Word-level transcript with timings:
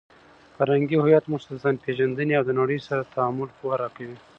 فرهنګي 0.55 0.97
هویت 0.99 1.25
موږ 1.31 1.41
ته 1.45 1.51
د 1.55 1.59
ځانپېژندنې 1.63 2.33
او 2.39 2.43
د 2.47 2.51
نړۍ 2.59 2.79
سره 2.87 3.01
د 3.03 3.11
تعامل 3.15 3.49
پوهه 3.57 3.77
راکوي. 3.81 4.17